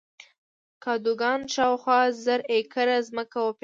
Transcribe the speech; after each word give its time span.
کادوګان 0.83 1.39
شاوخوا 1.53 1.99
زر 2.23 2.39
ایکره 2.51 2.97
ځمکه 3.09 3.37
وپېرله. 3.41 3.59